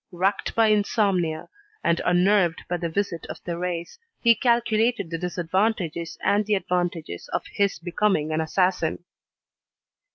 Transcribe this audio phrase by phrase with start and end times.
[0.11, 1.47] Racked by insomnia,
[1.83, 7.45] and unnerved by the visit of Thérèse, he calculated the disadvantages and the advantages of
[7.45, 9.03] his becoming an assassin.